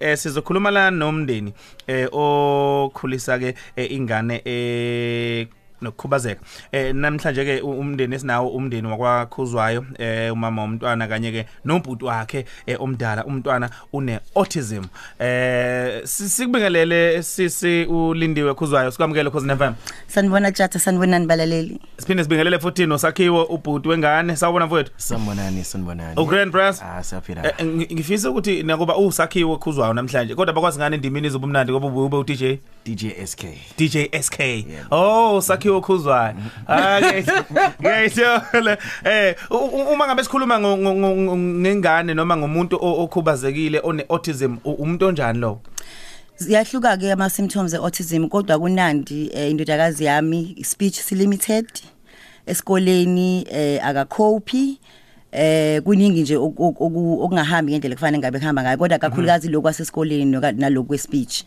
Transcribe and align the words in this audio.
eh 0.00 0.16
sizokhuluma 0.16 0.70
la 0.70 0.90
nomndeni 0.90 1.52
eh 1.86 2.08
okhulisa 2.12 3.38
ke 3.38 3.54
eh, 3.76 3.92
ingane 3.92 4.42
eh 4.44 5.46
nokukhubazeka 5.82 6.40
eh 6.72 6.94
namhlanje 6.94 7.44
ke 7.44 7.60
u- 7.60 7.70
umndeni 7.80 8.14
esinawo 8.14 8.48
umndeni 8.48 8.88
wakwakhuzwayo 8.88 9.84
eh 9.98 10.32
umama 10.32 10.62
womntwana 10.62 11.08
kanye 11.08 11.32
ke 11.32 11.46
nobhuti 11.64 12.04
wakhe 12.04 12.44
eh, 12.66 12.80
omdala 12.82 13.24
umntwana 13.24 13.70
une 13.92 14.20
autism 14.34 14.82
eh 15.18 16.00
si- 16.04 16.28
sikubingelele 16.28 17.22
sisi 17.22 17.84
ulindiwe 17.84 18.54
khuzwayo 18.54 18.90
sikwamukele 18.90 19.30
cause 19.30 19.56
FM 19.56 19.72
sanibona 20.06 20.52
tjata 20.52 20.78
sanibonani 20.78 21.26
balaleli 21.26 21.80
siphinde 21.98 22.22
sibingelele 22.24 22.58
futhi 22.58 22.86
nosakhiwo 22.86 23.44
ubhuti 23.44 23.88
wengane 23.88 24.36
sawubona 24.36 24.66
mfowethu 24.66 24.92
Sanibonani 24.96 25.64
sanibonani. 25.64 26.20
u 26.20 26.24
Grand 26.26 26.52
Press 26.52 26.82
Ah 26.82 27.02
siyaphila. 27.02 27.46
Eh, 27.46 27.66
ngi- 27.66 27.94
ngifisa 27.94 28.30
ukuthi 28.30 28.62
nakuba 28.62 28.96
usakhiwo 28.96 29.56
khuzwayo 29.58 29.92
namhlanje 29.94 30.34
kodwa 30.34 30.54
bakwazi 30.54 30.78
ngane 30.78 30.96
indimini 30.96 31.26
izobumnandi 31.26 31.72
ngoba 31.72 31.86
ube 31.86 32.00
ube 32.00 32.16
uDJ 32.16 32.44
DJ 32.84 33.04
SK. 33.26 33.44
DJ 33.78 33.96
SK. 34.22 34.40
Oh, 34.90 35.40
sakhiwo 35.40 35.65
khuzwayo. 35.70 36.34
Ah, 36.68 37.00
ngiyayithola. 37.80 38.78
Eh, 39.04 39.34
uma 39.92 40.06
ngabe 40.06 40.24
sikhuluma 40.24 40.60
ngengane 40.60 42.14
noma 42.14 42.36
ngomuntu 42.36 42.76
okhubazekile 42.76 43.80
one 43.82 44.04
autism, 44.08 44.56
umuntu 44.64 45.06
onjani 45.06 45.38
lo? 45.38 45.60
ziyahluka 46.38 46.96
ke 46.96 47.12
ama 47.12 47.30
symptoms 47.30 47.74
eautism 47.74 48.28
kodwa 48.28 48.58
kunandi 48.58 49.30
eh, 49.34 49.50
indodakazi 49.50 50.04
yami 50.04 50.56
speech 50.64 51.12
limited 51.12 51.66
esikoleni 52.46 53.46
eh 53.50 53.86
akacope 53.86 54.78
eh 55.36 55.82
kuningi 55.82 56.22
nje 56.22 56.36
oku- 56.36 56.74
oku- 56.80 57.22
okungahambi 57.22 57.72
ngendlela 57.72 57.94
kufanele 57.94 58.18
ngabe 58.18 58.38
kuhamba 58.38 58.62
ngayo 58.62 58.78
kodwa 58.78 58.98
kakhulukazi 58.98 59.48
lokho 59.48 59.66
wasesikoleni 59.66 60.24
noka- 60.32 60.52
nalokho 60.52 60.86
kwespeech 60.88 61.44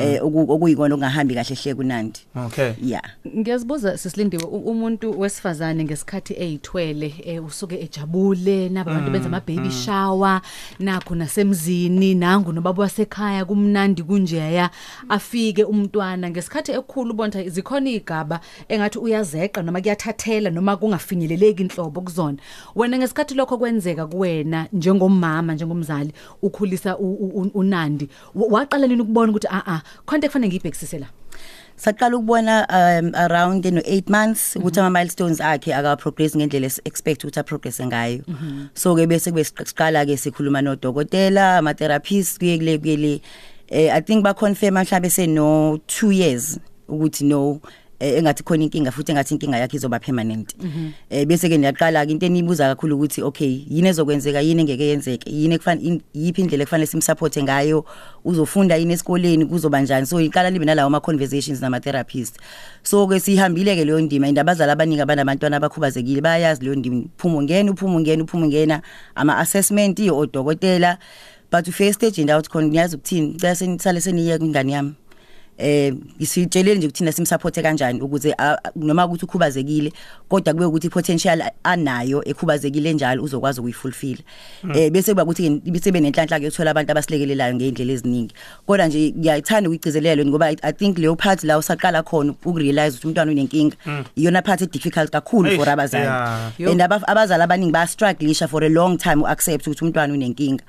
eh 0.00 0.20
oku- 0.24 0.52
okuyikona 0.52 0.94
okungahambi 0.94 1.34
kahle 1.34 1.54
hle 1.56 1.74
kunandi. 1.74 2.20
Okay. 2.46 2.72
yeah. 2.82 3.02
Ngiyazibuza 3.38 3.98
sisilindiwe 3.98 4.44
u- 4.44 4.56
umuntu 4.70 5.20
wesifazane 5.20 5.84
ngesikhathi 5.84 6.34
eyithwele 6.34 7.14
eh, 7.24 7.44
usuke 7.44 7.80
ejabule 7.80 8.68
naba 8.68 8.90
abantu 8.92 9.10
benza 9.10 9.28
ama 9.28 9.40
baby 9.40 9.70
shower 9.70 10.40
nakho 10.78 11.14
nasemzini 11.14 12.14
nangu 12.14 12.52
nobaba 12.52 12.82
wasekhaya 12.82 13.44
kumnandi 13.44 14.02
kunjeya 14.02 14.70
afike 15.08 15.64
umntwana. 15.64 16.30
Ngesikhathi 16.30 16.72
ekhulu 16.72 17.14
bonta 17.14 17.48
zikhona 17.48 17.90
igaba 17.90 18.40
engathi 18.68 18.98
uyazeqa 18.98 19.62
noma 19.62 19.80
kuyathathela 19.80 20.50
noma 20.50 20.76
kungafinyeleleki 20.76 21.62
inhlobo 21.62 22.00
kuzona. 22.00 22.38
Wena 22.76 22.98
ngesikhathi 22.98 23.29
lokho 23.34 23.58
kwenzeka 23.58 24.06
kuwena 24.06 24.66
njengomama 24.72 25.54
njengomzali 25.54 26.12
ukhulisa 26.42 26.96
u- 26.98 27.14
u- 27.14 27.32
u- 27.42 27.50
unandi 27.54 28.08
wa- 28.34 28.48
waqala 28.60 28.86
nini 28.86 29.02
ukubona 29.02 29.30
ukuthi 29.32 29.46
a 29.50 29.62
a 29.66 29.82
khonto 30.06 30.26
kufanele 30.26 30.48
ngiyibhekisise 30.48 30.98
la? 30.98 31.06
Saqala 31.76 32.16
ukubona 32.16 32.66
um, 32.68 33.12
around 33.14 33.64
no 33.66 33.80
8 33.80 34.10
months 34.10 34.56
ukuthi 34.56 34.80
ama 34.80 34.90
milestones 34.98 35.40
akhe 35.40 35.74
aka 35.74 35.96
progress 35.96 36.36
ngendlela 36.36 36.66
esi 36.66 36.80
expect 36.84 37.24
ukuthi 37.24 37.40
a 37.40 37.42
progress 37.42 37.80
ngayo. 37.80 38.20
So 38.74 38.94
ke 38.94 39.06
bese 39.06 39.30
kube 39.30 39.44
siqala 39.44 40.04
ke 40.06 40.16
sikhuluma 40.16 40.62
no 40.62 40.76
dokotela 40.76 41.58
ama 41.58 41.74
therapists 41.74 42.38
kuye 42.38 42.58
kule 42.58 42.78
kule 42.78 43.20
eh 43.70 43.88
i 43.96 44.00
think 44.02 44.22
ba 44.24 44.34
confirm 44.34 44.74
mhlawumbe 44.74 45.10
se 45.10 45.26
no 45.26 45.76
2 45.86 46.12
years 46.12 46.58
ukuthi 46.88 47.24
no 47.24 47.40
eh, 47.54 47.60
engathi 48.00 48.42
khona 48.42 48.64
inkinga 48.64 48.90
futhi 48.90 49.12
engathi 49.12 49.34
inkinga 49.34 49.58
yakhe 49.58 49.76
izoba 49.76 49.98
permanent. 50.00 50.54
Eh 51.10 51.26
bese 51.26 51.48
ke 51.48 51.58
niyaqala 51.58 52.06
ke 52.06 52.10
into 52.12 52.26
enibuza 52.26 52.74
kakhulu 52.74 52.96
ukuthi 52.96 53.22
okay 53.22 53.64
yini 53.68 53.88
ezokwenzeka 53.88 54.40
yini 54.40 54.60
engeke 54.62 54.86
yenzeke 54.86 55.30
yiniekufanele 55.30 56.00
yipi 56.14 56.40
indlela 56.40 56.62
ekufanele 56.62 56.86
simsupport 56.86 57.36
ngayo 57.38 57.84
uzofunda 58.24 58.76
yini 58.76 58.92
esikoleni 58.92 59.46
kuzoba 59.46 59.80
njani? 59.80 60.06
So 60.06 60.20
iqala 60.20 60.50
libe 60.50 60.64
nalawo 60.64 60.86
ama 60.86 61.00
conversations 61.00 61.60
nama 61.60 61.80
therapists 61.80 62.38
so 62.82 63.06
ke 63.06 63.20
sihambile 63.20 63.76
ke 63.76 63.84
leyo 63.84 64.00
ndima 64.00 64.28
indabazali 64.28 64.72
abaningi 64.72 65.00
abanabantwana 65.02 65.56
abakhubazekile 65.56 66.20
bayazi 66.20 66.64
leyo 66.64 66.74
ndima. 66.74 67.04
Uphumo 67.18 67.42
ngena 67.42 67.72
uphumo 67.72 68.00
ngena 68.00 68.24
uphumo 68.24 68.46
ngena. 68.46 68.82
Ama 69.14 69.38
assessment 69.38 69.98
odokotela 70.00 70.98
but 71.50 71.68
ufake 71.68 71.92
stage 71.92 72.18
and 72.20 72.30
out 72.30 72.48
khona 72.48 72.66
niyazi 72.68 72.96
ukuthini? 72.96 73.36
Bese 73.40 73.66
nisale 73.66 74.00
seniye 74.00 74.38
kwingane 74.38 74.72
yami. 74.72 74.94
Eh 75.60 75.94
isitsheleni 76.18 76.78
nje 76.78 76.86
ukuthina 76.86 77.12
simsupport 77.12 77.62
kanjani 77.62 78.00
ukuze 78.00 78.32
a- 78.38 78.58
a- 78.64 78.70
noma 78.76 79.06
ukuthi 79.06 79.24
ukhubazekile 79.24 79.92
kodwa 80.28 80.52
kube 80.54 80.64
ukuthi 80.64 80.88
potential 80.88 81.42
anayo 81.64 82.22
ekhubazekile 82.28 82.92
njalo 82.92 83.22
uzokwazi 83.22 83.60
ukuyifulfill 83.60 84.18
eh 84.74 84.90
bese 84.90 85.12
kuba 85.12 85.22
ukuthi 85.22 85.50
bese 85.50 85.92
benenhlanhla 85.92 86.40
ke 86.40 86.46
uthola 86.46 86.70
abantu 86.70 86.92
abasilekelelayo 86.92 87.54
ngeindlela 87.54 87.92
eziningi. 87.92 88.34
Kodwa 88.66 88.86
nje 88.86 89.12
ngiyayithanda 89.18 89.70
ukugcizelelo 89.70 90.24
ngoba 90.26 90.50
I- 90.50 90.56
i 90.62 90.72
think 90.72 90.98
leyo 90.98 91.16
part 91.16 91.44
la 91.44 91.58
usaqala 91.58 92.02
khona 92.02 92.32
ukurealize 92.32 92.96
ukuthi 92.96 93.06
umntwana 93.06 93.32
unenkinga 93.32 93.76
iyona 94.16 94.42
part 94.42 94.62
e 94.62 94.66
difficult 94.66 95.10
kakhulu 95.10 95.48
Eish, 95.48 95.58
for 95.58 95.68
abazali. 95.68 96.04
yeah. 96.04 96.72
and 96.72 96.80
aba- 96.82 97.08
abazali 97.08 97.42
abaningi 97.42 97.72
ba 97.72 97.86
struggleisha 97.86 98.48
for 98.48 98.64
a 98.64 98.68
long 98.68 98.96
time 98.98 99.22
uaccept 99.22 99.66
ukuthi 99.66 99.84
umntwana 99.84 100.14
unenkinga. 100.14 100.64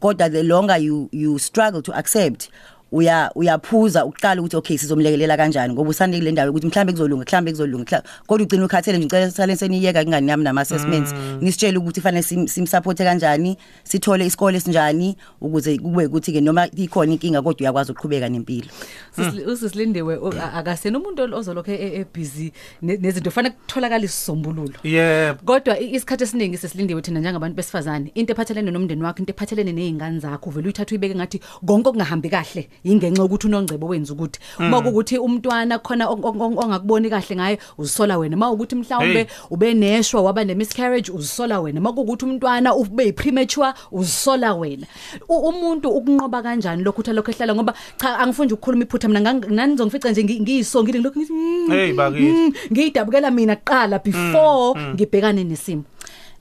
Kodwa 0.00 0.30
the 0.30 0.42
longer 0.42 0.76
you 0.78 1.08
you 1.12 1.38
struggle 1.38 1.82
to 1.82 1.92
accept 1.92 2.48
uya 2.92 3.30
uyaphuza 3.34 4.04
uqala 4.04 4.40
ukuthi 4.40 4.56
okay 4.56 4.78
sizomlekelela 4.78 5.36
kanjani? 5.36 5.74
Ngoba 5.74 5.90
usande 5.90 6.18
kule 6.18 6.32
ndawo 6.32 6.50
ukuthi 6.50 6.66
mhlambe 6.66 6.92
kuzolunga 6.92 7.24
mhlambe 7.24 7.50
kuzolunga 7.50 7.84
mhla- 7.84 8.02
kodwa 8.26 8.44
ugcina 8.46 8.64
ukhathele 8.64 8.98
nje 8.98 9.06
ucela 9.06 9.30
sale 9.30 9.56
seniyeka 9.56 10.04
kingani 10.04 10.30
yami 10.30 10.44
nama 10.44 10.60
assessments 10.60 11.14
nisitshela 11.40 11.78
ukuthi 11.78 12.00
fanele 12.00 12.22
sim 12.22 12.46
sim 12.48 12.66
support 12.66 12.98
kanjani 12.98 13.56
sithole 13.84 14.26
isikole 14.26 14.56
esinjani 14.56 15.16
ukuze 15.40 15.78
kube 15.78 16.06
ukuthi 16.06 16.32
ke 16.32 16.40
noma 16.40 16.68
ikhona 16.76 17.12
inkinga 17.12 17.42
kodwa 17.42 17.60
uyakwazi 17.60 17.92
ukuqhubeka 17.92 18.28
nempilo. 18.28 18.68
Sisili- 19.16 19.44
usisilindiwe 19.46 20.16
u- 20.16 20.32
a- 20.40 20.52
akasena 20.52 20.98
umuntu 20.98 21.34
ozolokho 21.34 21.70
e- 21.72 22.00
e- 22.00 22.06
busy 22.14 22.52
ne- 22.82 22.96
nezinto 22.96 23.30
fanele 23.30 23.54
kutholakala 23.54 24.04
isisombululo. 24.04 24.78
Yebo. 24.84 25.38
kodwa 25.44 25.78
i- 25.80 25.94
isikhathi 25.94 26.24
esiningi 26.24 26.56
sesilindiwe 26.58 27.02
thina 27.02 27.20
njengabantu 27.20 27.56
besifazane 27.56 28.10
into 28.14 28.32
ephathelene 28.32 28.70
nomndeni 28.70 29.02
wakho 29.02 29.18
into 29.18 29.32
ephathelene 29.32 29.72
nezingane 29.72 30.18
zakho 30.20 30.50
vele 30.50 30.64
uyithatha 30.66 30.90
uyibeke 30.94 31.14
ngathi 31.14 31.40
konke 31.66 31.88
okungahambi 31.88 32.28
kahle. 32.30 32.68
Ingenxa 32.84 33.24
ukuthi 33.24 33.46
unongcebo 33.46 33.86
wenza 33.86 34.12
ukuthi. 34.12 34.40
Uma 34.58 34.80
kukuthi 34.82 35.18
umntwana 35.18 35.78
khona 35.78 36.06
ong- 36.06 36.24
ong- 36.24 36.40
ong- 36.40 36.58
ongakuboni 36.64 37.10
kahle 37.10 37.36
ngaye 37.36 37.58
uzisola 37.78 38.18
wena. 38.18 38.36
Uma 38.36 38.50
ukuthi 38.50 38.74
mhlawumbe 38.76 39.18
Hey. 39.18 39.26
ube 39.50 39.74
neshwa 39.74 40.22
waba 40.22 40.44
ne 40.44 40.54
miscarriage 40.54 41.12
uzisola 41.12 41.60
wena. 41.60 41.80
Uma 41.80 41.92
kukuthi 41.92 42.24
umntwana 42.24 42.74
ube 42.74 43.12
premature 43.12 43.72
uzisola 43.92 44.54
wena. 44.54 44.86
U- 45.28 45.48
umuntu 45.48 45.88
ukunqoba 45.90 46.42
kanjani 46.42 46.82
lokho 46.82 47.00
uthi 47.00 47.12
lokho 47.12 47.30
ehlala? 47.30 47.54
Ngoba 47.54 47.74
cha 47.96 48.18
angifuni 48.18 48.46
nje 48.46 48.54
ukukhuluma 48.54 48.84
iphutha 48.84 49.08
mina 49.08 49.20
ngang- 49.20 49.50
nani 49.50 49.72
ngizongifica 49.74 50.10
nje 50.10 50.22
ngi- 50.22 50.40
ngiyisongile 50.40 50.98
ngilokhu 50.98 51.18
ngithi 51.18 51.32
mm, 51.32 51.70
Hey, 51.70 51.92
bakithi. 51.92 52.32
mm, 52.32 52.52
ngiyidabukela 52.72 53.30
mina 53.30 53.56
kuqala 53.56 53.98
before 53.98 54.80
ngibhekane 54.94 55.44
nesimo. 55.44 55.82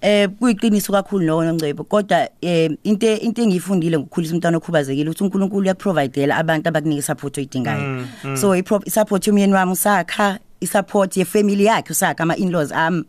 Eh 0.06 0.30
kuyiqiniso 0.30 0.92
kakhulu 0.94 1.26
lokho 1.26 1.54
ngcebo 1.54 1.84
kodwa 1.84 2.30
eh 2.42 2.70
into 2.84 3.08
into 3.22 3.42
engiyifundile 3.42 3.98
ngokukhulisa 3.98 4.34
umntwana 4.34 4.58
okhubazekile 4.58 5.10
ukuthi 5.10 5.24
uNkulunkulu 5.24 5.62
uyaprovidela 5.62 6.38
abantu 6.38 6.70
abaninike 6.70 7.02
support 7.02 7.38
oyidingayo. 7.38 8.06
So 8.38 8.54
i 8.54 8.62
support 8.90 9.28
yomyeni 9.28 9.54
wami 9.54 9.72
usakha 9.72 10.40
isupport 10.62 11.18
ye 11.18 11.26
family 11.26 11.66
yakhe 11.66 11.92
usakha 11.92 12.24
ama 12.24 12.36
in-laws 12.36 12.72
am 12.72 13.06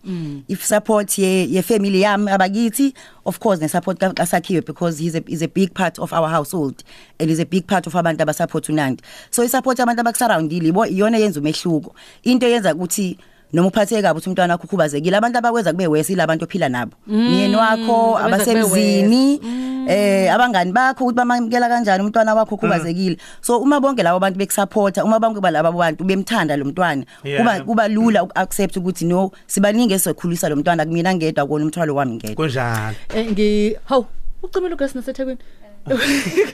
if 0.48 0.64
support 0.64 1.18
ye 1.18 1.44
ye 1.44 1.62
family 1.62 2.00
yami 2.00 2.30
abakithi 2.30 2.94
of 3.26 3.38
course 3.40 3.60
ne 3.60 3.68
support 3.68 3.98
kasakhiwe 3.98 4.64
because 4.64 4.98
he's 4.98 5.14
a 5.14 5.22
is 5.28 5.42
a 5.42 5.48
big 5.48 5.74
part 5.74 5.98
of 5.98 6.12
our 6.14 6.28
household 6.28 6.82
and 7.20 7.30
is 7.30 7.40
a 7.40 7.46
big 7.46 7.66
part 7.66 7.86
of 7.86 7.92
abantu 7.92 8.24
abasupport 8.24 8.68
unandi. 8.68 9.02
So 9.30 9.42
i 9.42 9.48
support 9.48 9.78
abantu 9.78 10.00
abakusurroundile 10.00 10.68
ibo 10.68 10.86
iyona 10.86 11.18
yenza 11.18 11.40
umehluko. 11.40 11.94
Into 12.22 12.46
yenza 12.46 12.74
ukuthi 12.74 13.18
noma 13.52 13.68
uphatheke 13.68 14.02
kabi 14.02 14.18
ukuthi 14.18 14.28
umntwana 14.30 14.54
wakho 14.54 14.64
ukhubazekile. 14.64 15.16
Abantu 15.16 15.38
abakwenza 15.38 15.72
kube 15.72 15.86
wesi 15.86 16.14
labantu 16.14 16.44
ophila 16.44 16.68
nabo. 16.68 16.92
Myeni 17.06 17.56
wakho 17.56 18.18
abenza 18.18 18.44
kube 18.44 18.60
abasemzini 18.62 19.40
eh 19.88 20.34
abangani 20.34 20.72
bakho 20.72 21.04
ukuthi 21.04 21.16
bamamkela 21.16 21.68
kanjani 21.68 22.02
umntwana 22.04 22.34
wakho 22.34 22.54
ukhubazekile. 22.54 23.16
So 23.40 23.58
uma 23.58 23.81
bonke 23.81 24.02
labo 24.02 24.19
bantu 24.19 24.38
bekusupporta 24.38 25.04
uma 25.04 25.20
bonke 25.20 25.40
balabo 25.40 25.78
bantu 25.78 26.04
bemthanda 26.04 26.56
lo 26.56 26.64
mntwana 26.64 27.04
Yeah. 27.25 27.38
kuba 27.38 27.60
kuba 27.64 27.88
lula 27.88 28.22
ukuaccept 28.22 28.76
ukuthi 28.76 29.04
no 29.04 29.31
sibaningi 29.46 29.94
esikhulisa 29.94 30.49
lo 30.49 30.56
mntwana 30.56 30.84
kumina 30.84 31.14
ngedwa 31.14 31.46
kona 31.46 31.64
umthwalo 31.64 31.94
wami 31.94 32.14
ngedwa. 32.14 32.34
Kunjalo. 32.37 32.96
Eh, 33.14 33.31
ngi 33.31 33.76
haw 33.84 34.04
ucimela 34.42 34.75
ugesi 34.75 34.99
nasethekwini. 34.99 35.38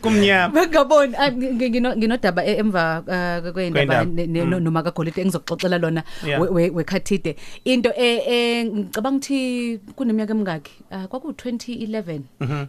Kumnyama. 0.02 0.54
Bengaboni 0.54 1.14
ah, 1.16 1.30
ngi- 1.30 1.52
ngi- 1.54 1.70
ngino- 1.70 1.96
nginodaba 1.96 2.44
e- 2.44 2.56
emva 2.58 3.00
uh, 3.00 3.52
Kwendaba. 3.52 3.52
kwendaba 3.52 4.04
ne- 4.04 4.26
ne- 4.26 4.44
no- 4.44 4.60
noma 4.60 4.82
kagolide 4.82 5.22
engizoxoxela 5.22 5.78
lona. 5.78 6.02
Yeah. 6.26 6.40
we- 6.40 6.48
we- 6.48 6.70
wekhathide 6.70 7.36
into 7.64 7.90
e- 7.96 8.22
e 8.26 8.64
ngicabanga 8.64 9.16
ukuthi 9.16 9.80
kuneminyaka 9.96 10.32
emingaki 10.34 10.72
Ah, 10.90 11.06
kwaku 11.08 11.32
2011 11.32 12.20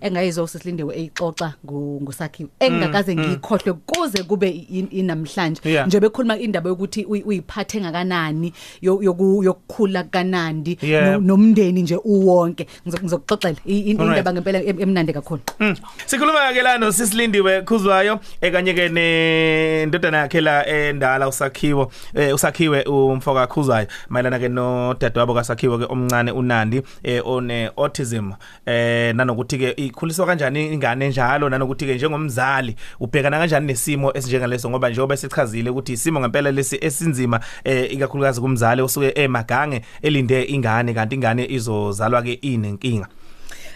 engayizwa 0.02 0.44
usilindewe 0.44 0.96
eyixoxa 0.96 1.54
ngo- 1.66 2.02
ngosakhiwe 2.02 2.50
engakaze 2.60 3.16
ngikhohlwe 3.16 3.74
kuze 3.86 4.24
kube 4.24 4.50
i- 4.50 4.88
inamhlanje. 4.92 5.62
Yeah. 5.70 5.88
nje 5.88 6.00
bekhuluma 6.00 6.38
indaba 6.40 6.70
yokuthi 6.70 7.04
uyi- 7.06 7.24
uyiphathe 7.26 7.82
ngakanani 7.82 8.54
yo- 8.82 9.02
yoku- 9.04 9.44
yokukhula 9.44 10.04
kanandi 10.04 10.78
Yeah. 10.82 11.12
no- 11.12 11.20
nomndeni 11.20 11.82
nje 11.82 11.96
uwonke. 12.04 12.68
Ngizo- 12.88 13.00
ngizokuxoxela. 13.04 13.56
I- 13.66 13.80
i- 13.80 13.92
Alright. 13.92 14.08
indaba 14.18 14.34
ngempela 14.34 14.64
em- 14.64 14.80
emnandi 14.82 15.14
kakhulu. 15.14 15.42
Mm. 15.60 15.76
Sikhuluma 16.06 16.53
Siyakela 16.54 16.78
no 16.78 16.92
sisilindiwe 16.92 17.62
khuzwayo 17.62 18.20
ekanye 18.42 18.74
ke 18.74 18.90
nendodana 18.90 20.18
yakhe 20.18 20.42
la 20.42 20.68
endala 20.68 21.28
usakhiwo 21.28 21.92
eh, 22.14 22.36
usakhiwe 22.36 22.84
umfoka 22.84 23.48
khuzwayo. 23.48 23.88
Mayelana 24.10 24.40
ke 24.40 24.50
no 24.50 24.94
dadewabo 24.94 25.34
kasakhiwo 25.34 25.78
ke 25.78 25.86
omncane 25.90 26.32
uNandi 26.32 26.82
eh, 27.04 27.22
one 27.26 27.72
autism 27.78 28.32
eh 28.66 29.16
nanokuthi 29.16 29.58
ke 29.58 29.72
ikhuliswa 29.72 30.26
kanjani 30.26 30.74
ingane 30.74 31.10
njalo 31.10 31.50
nanokuthi 31.50 31.86
ke 31.86 31.96
njengomzali 31.96 32.76
ubhekana 33.00 33.38
kanjani 33.40 33.68
nesimo 33.68 34.12
esinjengaleso 34.14 34.70
ngoba 34.70 34.90
njengoba 34.90 35.18
sichazile 35.18 35.70
ukuthi 35.70 35.94
isimo 35.94 36.20
ngempela 36.20 36.52
lesi 36.52 36.78
esinzima 36.82 37.40
eh 37.64 37.94
ikakhulukazi 37.94 38.42
kumzali 38.42 38.82
osuke 38.82 39.12
emagange 39.16 39.82
elinde 40.02 40.44
ingane 40.44 40.94
kanti 40.94 41.16
ingane 41.16 41.46
izozalwa 41.46 42.22
ke 42.22 42.34
inenkinga. 42.34 43.08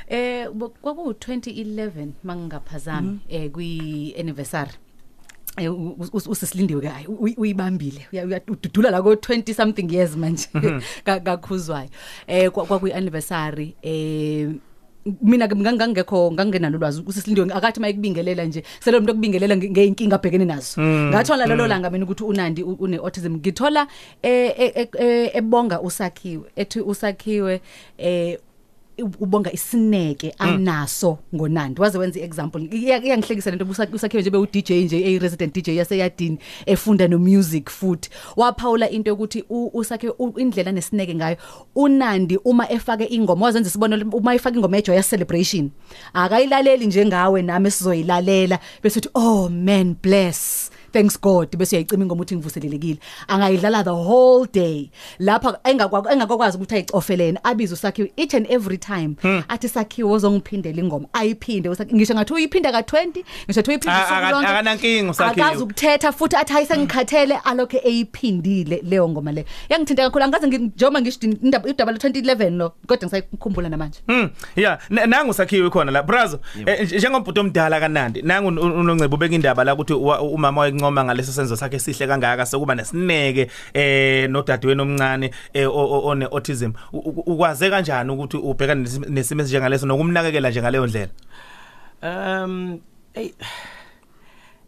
Eh 0.08 0.48
kwaku 0.82 1.12
2011 1.12 2.08
mangingaphazami 2.24 3.20
eh 3.30 3.52
kwi 3.52 4.16
anniversary 4.20 4.72
eh 5.58 5.72
usisilindiwe 6.14 6.82
ke 6.82 6.88
hayi 6.88 7.08
uyibambile 7.38 8.08
uyadudula 8.14 8.92
la 8.92 9.02
ko 9.02 9.14
20 9.14 9.54
something 9.54 9.92
years 9.92 10.16
manje 10.16 10.48
kakhuzwayo. 11.06 11.90
Eh 12.28 12.50
kwakuyi 12.52 12.94
anniversary 12.94 13.76
eh 13.82 14.50
mina 15.22 15.48
ngangangekho 15.48 16.32
ngangenalo 16.32 16.78
lwazi 16.78 17.04
usisilindiwe 17.06 17.54
akathi 17.54 17.80
mayikubingelela 17.80 18.46
nje 18.46 18.64
selo 18.80 18.98
umuntu 18.98 19.12
okubingelela 19.12 19.58
ngeinkinga 19.58 20.16
abhekene 20.16 20.46
nazo. 20.46 20.82
Ngathola 20.82 21.46
lelo 21.46 21.68
langa 21.68 21.90
mina 21.90 22.06
ukuthi 22.06 22.24
uNandi 22.24 22.64
une 22.64 22.98
autism 22.98 23.36
ngithola 23.36 23.88
ebonga 25.34 25.82
usakhiwe 25.82 26.52
ethi 26.56 26.82
usakhiwe 26.82 27.62
eh 27.98 28.38
ubonga 28.98 29.52
isineke 29.52 30.34
anaso 30.38 31.18
ngonandi. 31.36 31.82
Waze 31.82 31.98
wenza 31.98 32.20
iexample. 32.20 32.62
Iyangihlekisa 32.72 33.52
lento 33.52 33.66
usakhiwe 33.94 34.22
nje 34.22 34.30
be 34.30 34.38
uDJ 34.38 34.72
nje 34.72 34.98
ey 34.98 35.20
resident 35.20 35.54
DJ 35.56 35.70
yaseyadini 35.70 36.40
efunda 36.66 37.08
no 37.08 37.20
music 37.20 37.70
futhi. 37.70 38.10
Waphawula 38.36 38.90
into 38.90 39.10
yokuthi 39.10 39.44
usakhiwe 39.50 40.14
indlela 40.38 40.72
nesineke 40.72 41.16
ngayo 41.16 41.38
uNandi 41.76 42.38
uma 42.46 42.72
efake 42.72 43.06
ingoma. 43.06 43.46
Wazenza 43.46 43.70
isibonelo 43.70 44.10
uma 44.10 44.36
efake 44.36 44.58
ingoma 44.58 44.78
ejoy 44.78 45.02
celebration 45.02 45.70
akayilaleli 46.14 46.88
njengawe 46.88 47.42
nami 47.42 47.72
sizoyilalela. 47.72 48.60
Bese 48.84 49.00
uthi 49.00 49.10
oh 49.14 49.50
man 49.50 49.96
bless. 50.02 50.72
Thanks 50.92 51.22
god 51.22 51.58
bese 51.58 51.76
uyayicima 51.76 52.04
ingoma 52.04 52.22
uthi 52.22 52.36
ngivuselelekile. 52.36 53.00
Angayidlala 53.28 53.84
the 53.84 53.90
whole 53.90 54.48
day. 54.54 54.90
Lapha 55.20 55.60
engakwazi 55.64 56.10
engakwazi 56.10 56.58
ukuthi 56.58 56.76
ayicofelene 56.76 57.40
abize 57.44 57.74
usakhiwe 57.74 58.12
each 58.18 58.34
and 58.34 58.52
every 58.52 58.78
time. 58.78 59.16
Hmm. 59.22 59.44
athi 59.48 59.70
sakhiwe 59.70 60.12
ozongiphindela 60.12 60.82
ingoma 60.82 61.08
ayiphinde. 61.14 61.70
Ngisho 61.70 62.14
ngathi 62.14 62.34
uyiphinda 62.34 62.72
ka20 62.72 63.08
ngisho 63.08 63.62
ngathi 63.62 63.70
uyiphinda 63.70 64.08
sonke 64.30 64.48
akanankingi 64.48 65.10
usakhiwe 65.10 65.46
akazi 65.46 65.64
ukuthetha 65.64 66.12
futhi 66.12 66.36
athi 66.36 66.54
ayisengikhathele 66.54 67.38
alokho 67.38 67.78
eyiphindile 67.84 68.82
leyo 68.84 69.10
ngoma 69.10 69.32
le. 69.32 69.46
Yangithinta 69.70 70.04
kakhulu 70.04 70.24
angaze 70.24 70.48
njengoba 70.48 71.02
ngisho 71.02 71.20
indaba 71.22 71.70
idaba 71.70 71.92
le 71.92 71.98
2011 71.98 72.58
lo 72.58 72.74
kodwa 72.88 73.08
ngisayikhumbula 73.08 73.70
namanje. 73.70 74.00
Hmm 74.08 74.30
yeah 74.56 74.80
nangu 74.90 75.34
sakhiwe 75.34 75.70
khona 75.70 75.92
la. 75.92 76.04
Brazo 76.04 76.40
njengombuto 76.96 77.42
omdala 77.42 77.80
kanandi 77.80 78.22
nangu 78.22 78.48
unongcebo 78.48 79.16
ubeka 79.16 79.36
indaba 79.36 79.64
la 79.64 79.74
ukuthi 79.74 79.94
umama 79.94 80.70
wayencoma 80.78 81.04
ngaleso 81.04 81.32
senzo 81.32 81.56
sakhe 81.56 81.80
sihle 81.80 82.08
kangaka 82.08 82.46
sokuba 82.46 82.76
nesineke 82.76 83.50
eh 83.74 84.30
nodadewenu 84.30 84.84
omncane 84.84 85.32
one 85.54 86.26
autism. 86.26 86.74
Ukwaze 86.94 87.70
kanjani 87.70 88.12
ukuthi 88.12 88.38
ubhekane 88.38 88.90
nesimo 89.10 89.42
esinjengaleso 89.42 89.86
nokumnakekela 89.86 90.50
nje 90.50 90.62
ngaleyo 90.62 90.88
ndlela? 90.88 91.12
Um 92.04 92.82
hey 93.14 93.34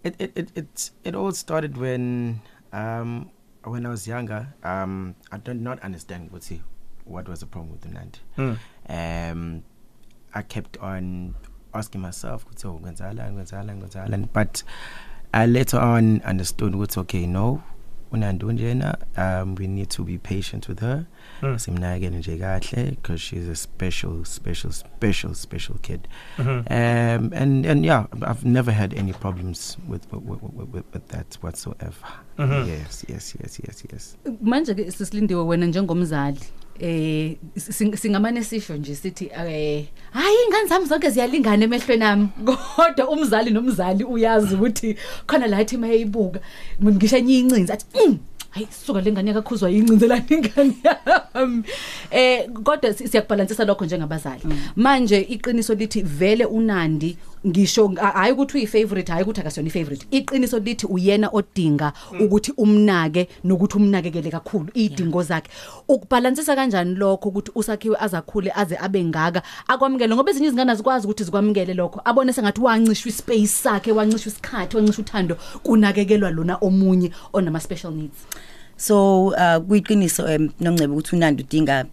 it 0.03 0.15
it 0.19 0.37
it 0.37 0.57
it, 0.57 0.91
it 1.03 1.15
all 1.15 1.31
started 1.31 1.77
when 1.77 2.39
um 2.73 3.29
when 3.63 3.85
I 3.85 3.89
was 3.89 4.07
younger. 4.07 4.47
Um 4.63 5.15
I 5.31 5.37
did 5.37 5.61
not 5.61 5.83
understand 5.83 6.31
what 6.31 6.43
what 7.05 7.27
was 7.27 7.39
the 7.39 7.45
problem 7.45 7.71
with 7.71 7.81
the 7.81 7.89
Nandi 7.89 8.19
hmm. 8.35 8.53
um 8.89 9.63
I 10.33 10.43
kept 10.43 10.77
on 10.77 11.33
asking 11.73 12.01
myself 12.01 12.45
ukuthi 12.45 12.67
ngenzala 12.67 13.31
ngenzala 13.31 13.75
ngenzala 13.75 14.17
but 14.33 14.63
I 15.33 15.47
later 15.47 15.79
on 15.79 16.21
understood 16.25 16.75
what's 16.75 16.97
okay 16.97 17.27
no 17.27 17.61
unandu 18.11 18.51
njena 18.51 18.97
um 19.17 19.55
we 19.59 19.67
need 19.67 19.87
to 19.89 20.03
be 20.03 20.17
patient 20.17 20.69
with 20.69 20.79
her 20.79 21.05
mm. 21.41 21.59
simnakele 21.59 22.17
nje 22.17 22.37
kahle 22.37 22.89
because 22.89 23.21
she's 23.21 23.49
a 23.49 23.55
special 23.55 24.25
special 24.25 24.71
special 24.71 25.35
special 25.35 25.77
kid 25.81 25.99
mm 26.39 26.45
-hmm. 26.45 26.57
um 27.17 27.31
and 27.33 27.65
and 27.65 27.85
yeah 27.85 28.05
I've 28.21 28.49
never 28.49 28.73
had 28.73 28.99
any 28.99 29.13
problems 29.13 29.77
with 29.89 30.03
with, 30.11 30.41
with, 30.43 30.73
with, 30.73 30.85
with 30.93 31.07
that 31.07 31.37
whatsoever 31.43 32.09
mm 32.37 32.49
-hmm. 32.49 32.67
yes 32.67 33.05
yes 33.09 33.35
yes 33.43 33.59
yes 33.67 33.85
yes 33.93 34.17
manje 34.41 34.73
ke 34.73 34.91
sisilindiwe 34.91 35.43
wena 35.43 35.65
njengomzali 35.65 36.39
eh 36.79 37.35
singamane 37.95 38.43
sisho 38.43 38.75
nje 38.75 38.95
sithi 38.95 39.25
eh 39.25 39.85
hayi 40.11 40.37
ingane 40.47 40.67
zami 40.69 40.85
zonke 40.85 41.09
ziyalingana 41.09 41.63
emehlweni 41.63 41.99
nami 41.99 42.29
kodwa 42.75 43.09
umzali 43.09 43.51
nomzali 43.51 44.03
uyazi 44.03 44.55
ukuthi 44.55 44.95
khona 45.27 45.47
la 45.47 45.61
ithi 45.61 45.77
mayibuka 45.77 46.39
ngisho 46.83 47.17
enye 47.17 47.39
incinzi 47.39 47.71
athi 47.71 47.85
mm, 47.95 48.17
hayi 48.49 48.67
suka 48.85 49.01
lengane 49.01 49.29
yakakhuzwa 49.29 49.69
yincinzelana 49.69 50.23
ingane 50.29 50.75
yami. 50.83 51.63
Eh 52.11 52.49
kodwa 52.63 52.93
siyakubalansisa 52.93 53.65
lokho 53.65 53.85
njengabazali 53.85 54.43
manje 54.75 55.21
iqiniso 55.21 55.73
lithi 55.73 56.01
vele 56.01 56.45
unandi 56.45 57.17
ngisho 57.47 57.87
hayi 57.87 58.33
ukuthi 58.33 58.57
uyifavorite 58.57 59.11
hayi 59.11 59.23
ukuthi 59.23 59.41
akasiyona 59.41 59.67
ifavorite. 59.67 60.07
Iqiniso 60.11 60.59
lithi 60.59 60.85
uyena 60.85 61.29
odinga 61.33 61.93
ukuthi 62.19 62.53
umnake 62.57 63.27
nokuthi 63.43 63.77
umnakekele 63.77 64.31
kakhulu 64.31 64.67
idingo 64.73 65.23
zakhe. 65.23 65.49
Ukubalansisa 65.87 66.55
kanjani 66.55 66.95
lokho 66.95 67.29
ukuthi 67.29 67.51
usakhiwe 67.55 67.97
azakhule 67.99 68.51
aze 68.55 68.77
abe 68.77 69.03
ngaka? 69.03 69.41
Akwamukele 69.67 70.15
ngoba 70.15 70.31
ezinye 70.31 70.47
izingane 70.47 70.71
azikwazi 70.71 71.05
ukuthi 71.07 71.23
zikwamukele 71.23 71.73
lokho. 71.73 72.01
Abone 72.05 72.33
sengathi 72.33 72.61
wancishwa 72.61 73.09
ispace 73.09 73.47
sakhe 73.47 73.91
wancishwa 73.91 74.31
isikhathi 74.31 74.77
wancishwa 74.77 75.05
uthando 75.05 75.35
kunakekelwa 75.63 76.31
lona 76.31 76.57
omunye 76.61 77.11
onama 77.33 77.59
special 77.59 77.91
needs. 77.91 78.17
So 78.79 79.25
uh 79.35 79.59
kuyiqiniso 79.67 80.23
nongcebe 80.59 80.93
ukuthi 80.93 81.15
unandi 81.15 81.43
udinga 81.43 81.85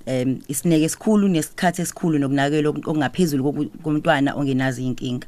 isineke 0.49 0.85
esikhulu 0.85 1.29
nesikhathi 1.29 1.83
esikhulu 1.83 2.19
nokunakela 2.19 2.69
okungaphezulu 2.69 3.43
komntwana 3.83 4.35
ongenazi 4.35 4.87
inkinga 4.87 5.27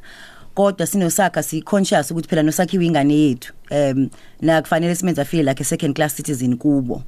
kodwa 0.55 0.87
sinosakha 0.87 1.43
si 1.43 1.63
conscious 1.63 2.11
ukuthi 2.11 2.29
phela 2.29 2.43
nosakhiwe 2.43 2.87
ingane 2.87 3.15
yethu 3.15 3.53
um 3.71 4.09
na 4.41 4.63
kufanele 4.63 4.95
simenza 4.95 5.25
feel 5.25 5.47
like 5.47 5.61
a 5.61 5.65
second 5.65 5.95
class 5.95 6.17
citizen 6.17 6.57
kubo. 6.57 7.03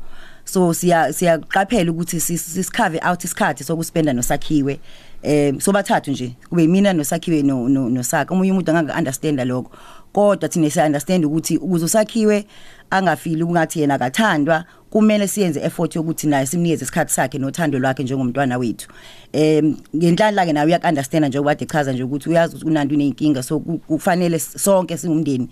So 0.44 0.75
siya 0.75 1.12
siyaqaphela 1.12 1.90
ukuthi 1.90 2.20
sisikhave 2.20 3.00
out 3.02 3.25
isikhathi 3.25 3.64
sokuspenda 3.64 4.12
nosakhiwe. 4.12 4.80
Um 5.22 5.60
sobathathu 5.60 6.10
nje 6.10 6.36
kube 6.48 6.66
mina 6.66 6.92
nosakhiwe 6.92 7.42
no 7.42 7.68
nosakha. 7.68 8.34
Umunye 8.34 8.52
umuntu 8.52 8.70
angaka 8.70 8.98
understand 8.98 9.40
lokho. 9.40 9.70
Kodwa 10.12 10.48
thina 10.48 10.70
siya 10.70 10.86
understand 10.86 11.24
ukuthi 11.24 11.56
ukuze 11.56 11.84
usakhiwe 11.84 12.46
angafili 12.90 13.42
ungathi 13.42 13.80
yena 13.80 13.94
akathandwa 13.94 14.64
kumele 14.90 15.28
siyenze 15.28 15.60
effort 15.60 15.96
yokuthi 15.96 16.26
naye 16.26 16.46
simnikeze 16.46 16.84
isikhathi 16.84 17.12
sakhe 17.12 17.38
nothando 17.38 17.78
lwakhe 17.78 18.02
njengomntwana 18.02 18.58
wethu. 18.58 18.88
Em 19.32 19.76
ngenhlanhla 19.96 20.46
ke 20.46 20.52
nawe 20.52 20.66
uyak 20.66 20.84
understand 20.84 21.26
njengoba 21.26 21.54
kade 21.54 21.66
chaza 21.66 21.92
nje 21.92 22.02
ukuthi 22.02 22.28
uyazi 22.28 22.54
ukuthi 22.54 22.70
unandi 22.70 22.94
uneyinkinga 22.94 23.42
so 23.42 23.60
kufanele 23.60 24.38
sonke 24.38 24.96
singumndeni 24.96 25.48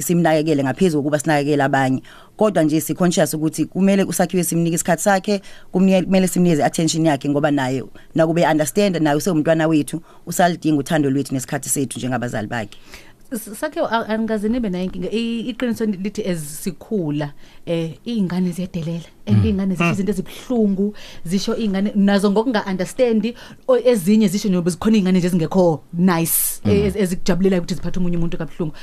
simnakekele 0.00 0.64
ngaphezulu 0.64 1.02
kokuba 1.02 1.18
sinakekele 1.18 1.62
abanye. 1.62 2.02
Kodwa 2.36 2.62
nje 2.62 2.80
si 2.80 2.94
conscious 2.94 3.34
ukuthi 3.34 3.64
kumele 3.64 4.04
usakhiwe 4.04 4.44
simnike 4.44 4.74
isikhathi 4.74 5.02
sakhe 5.02 5.42
kumele 5.72 6.28
simnikeze 6.28 6.64
attention 6.64 7.06
yakhe 7.06 7.28
ngoba 7.28 7.50
naye 7.50 7.84
nakube 8.14 8.46
understand 8.46 8.96
naye 8.96 9.16
usengumntwana 9.16 9.66
wethu 9.66 10.02
usalidinga 10.26 10.80
uthando 10.80 11.10
lwethu 11.10 11.34
nesikhathi 11.34 11.68
sethu 11.68 11.98
njengabazali 11.98 12.48
bakhe. 12.48 12.78
Sakhe 13.38 13.80
angaze 14.08 14.48
nibe 14.48 14.68
nayo 14.70 14.84
inkinga. 14.84 15.10
Iqiniso 15.10 15.84
lithi 15.86 16.22
ezisikhula 16.28 17.32
eh 17.66 17.94
izingane 18.04 18.50
ziyadelela 18.50 19.08
ingane 19.26 19.74
zisho 19.74 19.90
izinto 19.92 20.12
ezibhlungu 20.12 20.94
zisho 21.24 21.56
ingane 21.56 21.92
nazo 21.94 22.30
ngokunga 22.30 22.64
understand 22.66 23.34
ezinye 23.84 24.28
zisho 24.28 24.48
njengoba 24.48 24.70
zikhona 24.70 24.96
izingane 24.96 25.18
nje 25.18 25.26
ezingekho 25.26 25.82
nice 25.92 26.60
ezikujabulela 26.98 27.58
ukuthi 27.58 27.74
ziphathe 27.74 27.98
umunye 28.00 28.16
umuntu 28.16 28.38
kabhlungu 28.38 28.74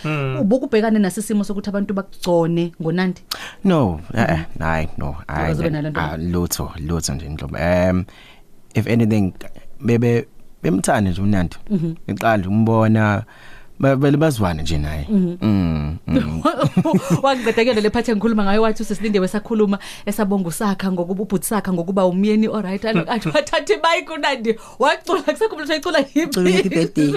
ubukubhekane 0.42 1.00
nasisimo 1.00 1.44
sokuthi 1.44 1.70
abantu 1.70 1.94
bakugcone 1.94 2.72
ngonandi 2.82 3.22
no 3.64 4.00
eh 4.14 4.46
hayi 4.60 4.88
no 4.98 5.16
i 5.28 5.54
lotho 6.18 6.72
lotho 6.88 7.14
nje 7.14 7.30
ndlobo 7.30 7.58
um 7.58 8.06
if 8.74 8.88
anything 8.88 9.34
bebe 9.82 10.26
bemthanda 10.64 11.12
nje 11.12 11.22
unandi 11.22 11.58
eqala 12.08 12.48
umbona 12.48 13.04
ba- 13.04 13.26
vele 13.80 14.18
bazwane 14.18 14.62
nje 14.62 14.78
naye. 14.78 15.08
Mm 15.10 15.38
mm. 15.42 15.98
wakuqedekele 17.24 17.82
le 17.82 17.90
phathi 17.90 18.12
engikhuluma 18.12 18.44
ngayo 18.44 18.62
wathi 18.62 18.84
usilindiwe 18.84 19.28
sakhuluma 19.28 19.80
esabonga 20.06 20.48
usakha 20.48 20.92
ngokuba 20.92 21.24
ubhuti 21.24 21.46
sakha 21.48 21.74
ngokuba 21.74 22.06
umyeni 22.06 22.48
alright 22.48 22.86
athi 22.86 23.30
wathatha 23.36 23.74
ibike 23.74 24.14
unandi 24.14 24.56
wacula 24.80 25.22
kusekhumbula 25.22 25.76
ecula 25.76 26.00
Ucula 26.26 26.52
happy 26.52 26.70
birthday. 26.70 27.12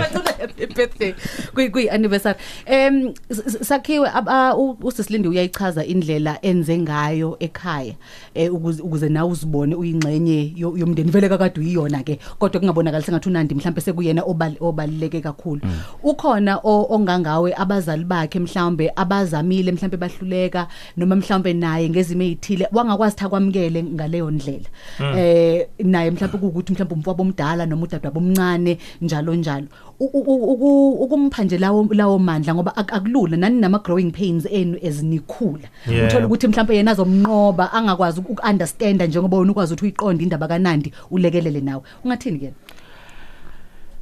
Wacula 0.00 0.32
happy 0.40 0.66
birthday 0.66 1.14
kwi 1.54 1.70
kwi 1.70 1.90
anniversary. 1.90 2.38
Em 2.66 3.12
s- 3.30 3.42
s- 3.46 3.68
sakhiwe 3.68 4.08
aba- 4.14 4.56
u- 4.56 4.78
usisilindi 4.82 5.28
uyayichaza 5.28 5.84
indlela 5.84 6.38
enze 6.42 6.78
ngayo 6.78 7.36
ekhaya 7.40 7.94
eh, 8.34 8.54
ukuze 8.54 8.82
ukuze 8.82 9.08
nawe 9.08 9.30
uzibone 9.32 9.74
uyingxenye 9.74 10.52
yo- 10.56 10.74
yomndeni. 10.76 11.10
Vele 11.10 11.28
kakade 11.28 11.60
uyiyona 11.60 12.02
ke 12.02 12.18
kodwa 12.38 12.60
kungabonakala 12.60 13.02
sengathi 13.04 13.28
unandi 13.28 13.54
mhlawumbe 13.54 13.80
sekuyena 13.80 14.22
obal- 14.22 14.56
obaluleke 14.60 15.20
kakhulu. 15.20 15.60
Ukhona 16.10 16.56
o- 16.64 16.86
ongangawe 16.90 17.54
abazali 17.56 18.04
bakhe 18.04 18.38
mhlawumbe 18.40 18.92
abazamile 18.96 19.72
mhlawumbe 19.72 19.96
bahluleka 19.96 20.66
noma 20.96 21.16
mhlawumbe 21.16 21.52
naye 21.54 21.88
ngezimo 21.90 22.22
ezithile 22.22 22.68
wangakwazi 22.72 23.14
ukuthi 23.14 23.24
akwamukele 23.24 23.82
ngaleyo 23.82 24.30
ndlela. 24.30 24.68
Eh 25.18 25.66
naye 25.84 26.10
mhlawumbe 26.10 26.46
ukuthi 26.46 26.72
mhlawumbe 26.72 26.94
umfowabo 26.94 27.22
omdala 27.22 27.66
noma 27.66 27.82
udadewabo 27.84 28.18
omncane 28.20 28.78
njalo 29.02 29.34
njalo. 29.34 29.66
U- 30.00 30.10
u- 30.12 30.24
u- 30.32 30.52
uku- 30.52 30.92
ukumpha 31.04 31.44
nje 31.44 31.58
lawo 31.58 31.88
lawo 31.90 32.18
mandla 32.18 32.54
ngoba 32.54 32.72
ak- 32.76 32.92
akulula 32.94 33.36
nani 33.36 33.60
nama 33.60 33.78
growing 33.78 34.10
pains 34.12 34.46
enu 34.50 34.78
ezinikhula 34.82 35.68
Yeah. 35.90 36.06
uthola 36.06 36.26
ukuthi 36.26 36.46
mhlawumbe 36.48 36.76
yena 36.76 36.90
azomnqoba 36.90 37.72
angakwazi 37.72 38.20
uku 38.20 38.36
understand 38.50 39.02
njengoba 39.02 39.36
wena 39.38 39.50
ukwazi 39.52 39.74
ukuthi 39.74 39.84
uyiqonde 39.84 40.22
indaba 40.24 40.48
kaNandi 40.48 40.92
ulekelele 41.10 41.60
nawe. 41.60 41.82
Ungathini 42.04 42.38
ke 42.38 42.52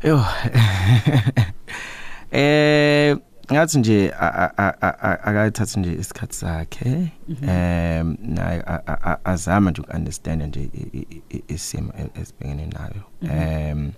Yo. 0.04 0.20
Eh 2.40 3.16
ngathi 3.52 3.78
nje 3.78 4.12
a- 4.21 4.50
a- 4.57 4.75
a- 4.81 4.99
a- 5.02 5.21
akayithatha 5.28 5.81
nje 5.81 5.93
isikhathi 5.93 6.35
sakhe. 6.37 7.12
Em 7.43 8.16
naye 8.21 8.62
a- 8.66 8.83
a- 8.87 9.11
a- 9.11 9.19
azama 9.25 9.71
nje 9.71 9.81
ukunderstand 9.83 10.43
nje 10.43 10.61
i- 10.61 10.99
i- 10.99 11.23
i- 11.37 11.45
isimo 11.49 11.93
e- 11.99 12.21
esibhekene 12.21 12.66
nayo. 12.66 13.02
Em 13.37 13.93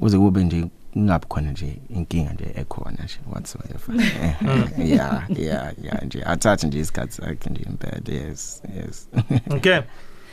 kuze 0.00 0.18
kube 0.18 0.44
nje 0.44 0.64
kungabi 0.92 1.26
khona 1.28 1.50
nje 1.50 1.78
inkinga 1.90 2.32
nje 2.32 2.44
ekhona 2.54 3.04
nje 3.04 3.18
whatsoever. 3.32 3.94
Yeah 4.94 5.26
yeah 5.38 5.72
yeah 5.82 6.02
nje 6.06 6.22
athathe 6.24 6.66
nje 6.66 6.78
isikhathi 6.80 7.12
sakhe 7.12 7.50
nje 7.50 7.62
impela. 7.70 8.00
Yes 8.08 8.62
yes. 8.76 9.08
Okay. 9.56 9.80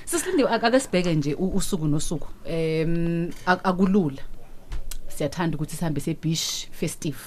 Sisilinde 0.05 0.43
ake 0.49 0.79
sibheke 0.79 1.15
nje 1.15 1.33
u- 1.33 1.51
usuku 1.55 1.87
nosuku. 1.87 2.27
Em 2.45 3.29
ak- 3.45 3.59
akulula. 3.63 4.21
Siyathanda 5.15 5.55
ukuthi 5.55 5.75
sihambe 5.75 6.01
sebeach 6.01 6.67
festive. 6.71 7.17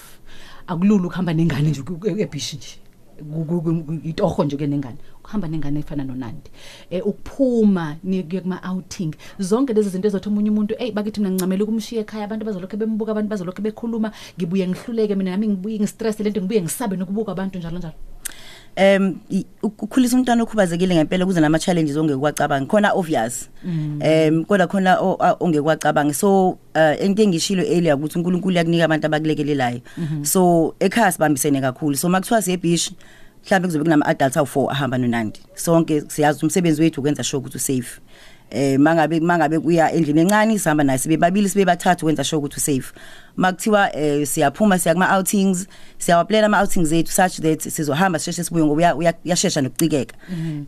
Akulula 0.67 1.07
ukuhamba 1.07 1.33
nengane 1.35 1.71
nje 1.71 1.83
ku- 1.83 1.97
e- 2.07 2.21
ebeach 2.23 2.55
nje. 2.55 2.77
Ku- 3.19 3.45
ku- 3.45 3.63
ku- 3.63 4.01
itoho 4.05 4.45
nje 4.45 4.57
ke 4.57 4.67
nengane. 4.67 4.99
Ukuhamba 5.21 5.49
nengane 5.49 5.81
efana 5.81 6.05
noNandi. 6.05 6.51
Eh 6.91 7.01
ukuphuma 7.07 7.97
niye 8.05 8.23
kuma 8.23 8.61
outing. 8.63 9.15
Zonke 9.41 9.73
lezi 9.73 9.91
zinto 9.91 10.09
ezothi 10.09 10.29
umunye 10.29 10.51
umuntu 10.51 10.75
hey 10.79 10.93
bakithi 10.93 11.21
mina 11.21 11.31
ngincamela 11.31 11.65
ukumshiya 11.65 12.01
ekhaya 12.05 12.25
abantu 12.25 12.45
bazolokho 12.47 12.77
bembuka 12.77 13.11
abantu 13.13 13.29
bazolokho 13.31 13.63
bekhuluma 13.63 14.13
ngibuye 14.39 14.69
ngihluleke 14.69 15.15
mina 15.17 15.31
nami 15.31 15.49
ngibuye 15.49 15.79
ngistress 15.81 16.21
lento 16.21 16.41
ngibuye 16.41 16.63
ngisabe 16.63 16.97
nokubuka 16.97 17.33
abantu 17.33 17.59
njalo 17.59 17.79
njalo. 17.79 17.95
Em 18.79 19.15
i- 19.31 19.45
ukukhulisa 19.63 20.17
umntwana 20.17 20.43
okhubazekile 20.43 20.95
ngempela 20.95 21.27
kuze 21.27 21.41
nama 21.41 21.59
challenges 21.59 21.97
ongekuwacabanga 21.97 22.67
khona 22.67 22.93
obvious. 22.95 23.49
Em 24.01 24.45
kodwa 24.45 24.67
khona 24.67 25.01
o- 25.01 25.17
a- 25.21 25.37
ongekuwacabanga 25.41 26.15
so 26.15 26.49
uh, 26.75 26.95
into 27.05 27.23
engishilo 27.23 27.63
earlier 27.63 27.95
ukuthi 27.97 28.19
uNkulunkulu 28.19 28.57
yakunika 28.57 28.85
abantu 28.85 29.07
abakulekelelayo. 29.07 29.81
So 30.23 30.75
ekhaya 30.81 31.13
sibambisene 31.13 31.61
kakhulu. 31.61 31.97
So 31.97 32.09
makuthiwa 32.09 32.43
siye 32.43 32.57
beach 32.57 32.91
mhlawumbe 33.45 33.69
kuzobe 33.69 33.85
kunama 33.85 34.07
adults 34.07 34.37
awu4 34.37 34.71
ahamba 34.71 34.99
noNandi. 34.99 35.41
Sonke 35.55 36.01
siyazi 36.09 36.37
ukuthi 36.39 36.47
umsebenzi 36.47 36.83
wethu 36.83 37.01
ukwenza 37.01 37.25
sure 37.25 37.39
ukuthi 37.41 37.57
usafe. 37.57 38.01
Eh 38.51 38.79
mangabe 38.79 39.21
mangabe 39.21 39.59
kuya 39.61 39.93
endlini 39.93 40.21
encane 40.21 40.59
sihamba 40.59 40.85
naye 40.85 40.99
sibe 40.99 41.17
babili 41.17 41.49
sibe 41.49 41.65
bathathu 41.65 42.07
wenza 42.07 42.25
sure 42.25 42.39
ukuthi 42.39 42.57
usafe. 42.57 42.93
Makuthiwa 43.37 43.97
eh 43.97 44.27
siyaphuma 44.27 44.79
siya 44.79 44.95
kuma 44.95 45.17
outings 45.17 45.67
siyawaplan 45.99 46.45
ama 46.45 46.61
outings 46.61 46.93
ethu 46.93 47.13
such 47.13 47.41
that 47.41 47.61
sizohamba 47.61 48.19
sisheshe 48.19 48.45
sibuye 48.45 48.65
ngoba 48.65 48.81
uya- 48.83 48.95
uya- 48.97 49.15
uyashesha 49.25 49.61
nokucikeka. 49.61 50.15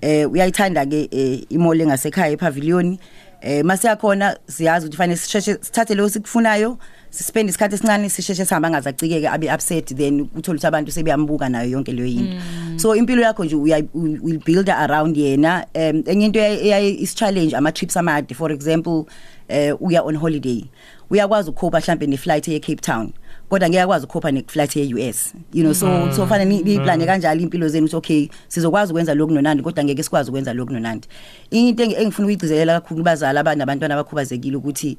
Eh 0.00 0.30
uyayithanda 0.32 0.86
ke 0.86 1.08
eh, 1.10 1.44
imall 1.48 1.80
engasekhaya 1.80 2.32
epavilion 2.32 2.98
eh 3.42 3.64
masiyakhona 3.64 4.36
siyazi 4.48 4.86
ukuthi 4.86 4.96
fanele 4.96 5.16
sisheshe 5.16 5.58
sithathe 5.60 5.94
lo 5.94 6.08
sikufunayo 6.08 6.78
sispend 7.10 7.48
isikhathi 7.48 7.74
esincane 7.74 8.08
sisheshe 8.08 8.44
sihamba 8.44 8.70
ngazacikeke 8.70 9.28
abe 9.28 9.54
upset 9.54 9.96
then 9.96 10.20
uthola 10.20 10.56
ukuthi 10.56 10.66
abantu 10.66 10.92
sebeyambuka 10.92 11.48
nayo 11.48 11.70
yonke 11.70 11.92
leyo 11.92 12.06
yinto 12.06 12.42
so 12.76 12.96
impilo 12.96 13.22
yakho 13.22 13.44
nje 13.44 13.56
uya 13.56 13.82
will 13.94 14.38
build 14.38 14.70
around 14.70 15.16
yena. 15.16 15.66
Um 15.74 16.02
enye 16.06 16.26
into 16.26 16.38
eyaye 16.38 16.90
is 16.90 17.14
challenge 17.14 17.54
ama 17.56 17.72
trips 17.72 17.96
amade. 17.96 18.34
For 18.34 18.52
example 18.52 19.06
eh 19.48 19.74
uya 19.80 20.02
on 20.02 20.16
holiday. 20.16 20.64
Uyakwazi 21.10 21.50
ukukhopha 21.50 21.80
mhlambe 21.80 22.06
ne 22.06 22.16
flight 22.16 22.48
ye 22.48 22.60
Cape 22.60 22.80
Town 22.80 23.12
kodwa 23.48 23.68
ngiyakwazi 23.68 24.04
ukukhopha 24.04 24.32
ne 24.32 24.44
flight 24.46 24.76
ye 24.76 24.94
US 24.94 25.34
you 25.52 25.62
know 25.62 25.72
so 25.72 26.12
so 26.12 26.26
fanele 26.26 26.62
ni 26.62 26.78
plan 26.78 27.06
kanjalo 27.06 27.40
impilo 27.40 27.68
zenu 27.68 27.86
ukuthi 27.86 27.96
okay 27.96 28.28
sizokwazi 28.48 28.92
ukwenza 28.92 29.14
lokhu 29.14 29.34
nonandi 29.34 29.62
kodwa 29.62 29.84
ngeke 29.84 30.02
sikwazi 30.02 30.30
ukwenza 30.30 30.52
lokhu 30.54 30.72
nonandi 30.72 31.08
into 31.50 31.84
engi- 31.84 32.00
engifuna 32.00 32.26
ukuyigcizelela 32.26 32.80
kakhulu 32.80 33.02
bazali 33.02 33.38
abanabantwana 33.38 33.94
abakhubazekile 33.94 34.56
ukuthi 34.56 34.98